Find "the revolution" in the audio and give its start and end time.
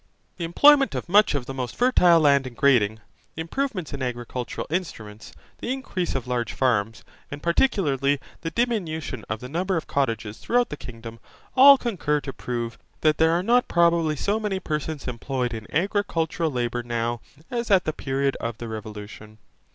18.57-19.37